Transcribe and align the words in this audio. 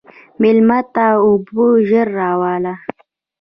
مېلمه 0.41 0.79
ته 0.93 1.05
اوبه 1.25 1.65
ژر 1.87 2.07
راوله. 2.17 2.73